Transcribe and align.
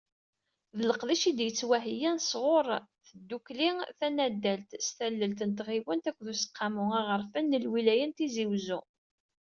D 0.77 0.79
leqdic 0.89 1.23
i 1.29 1.31
d-yettwaheyyan 1.37 2.17
sɣur 2.29 2.67
tdukkli 3.07 3.69
tanaddalt 3.99 4.69
s 4.85 4.87
tallelt 4.97 5.41
n 5.49 5.51
tɣiwant 5.57 6.09
akked 6.09 6.27
Useqqamu 6.33 6.85
aɣerfan 6.99 7.45
n 7.57 7.61
lwilaya 7.65 8.05
n 8.07 8.11
Tizi 8.17 8.45
Uzzu. 8.55 8.79